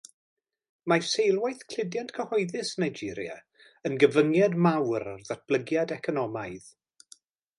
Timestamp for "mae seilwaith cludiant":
0.91-2.13